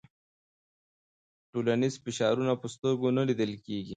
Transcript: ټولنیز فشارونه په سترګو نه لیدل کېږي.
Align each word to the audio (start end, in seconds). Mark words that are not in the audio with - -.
ټولنیز 1.51 1.93
فشارونه 2.03 2.53
په 2.61 2.67
سترګو 2.75 3.07
نه 3.17 3.21
لیدل 3.29 3.51
کېږي. 3.65 3.89